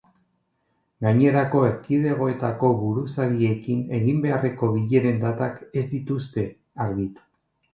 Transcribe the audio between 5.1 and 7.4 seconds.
datak ez dituzte argitu.